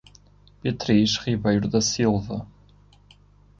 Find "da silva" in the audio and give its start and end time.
1.67-2.47